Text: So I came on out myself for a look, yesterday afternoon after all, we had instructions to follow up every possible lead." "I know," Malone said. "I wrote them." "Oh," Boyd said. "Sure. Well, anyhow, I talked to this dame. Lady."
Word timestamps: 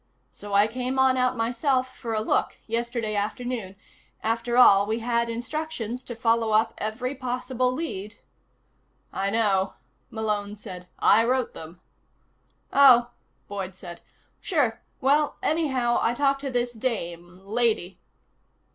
So 0.31 0.55
I 0.55 0.65
came 0.65 0.97
on 0.97 1.15
out 1.15 1.37
myself 1.37 1.95
for 1.95 2.15
a 2.15 2.21
look, 2.23 2.57
yesterday 2.65 3.15
afternoon 3.15 3.75
after 4.23 4.57
all, 4.57 4.87
we 4.87 4.97
had 4.97 5.29
instructions 5.29 6.01
to 6.05 6.15
follow 6.15 6.49
up 6.53 6.73
every 6.79 7.13
possible 7.13 7.71
lead." 7.71 8.15
"I 9.13 9.29
know," 9.29 9.75
Malone 10.09 10.55
said. 10.55 10.87
"I 10.97 11.23
wrote 11.23 11.53
them." 11.53 11.81
"Oh," 12.73 13.11
Boyd 13.47 13.75
said. 13.75 14.01
"Sure. 14.39 14.81
Well, 15.01 15.35
anyhow, 15.43 15.99
I 16.01 16.15
talked 16.15 16.41
to 16.41 16.49
this 16.49 16.73
dame. 16.73 17.39
Lady." 17.45 17.99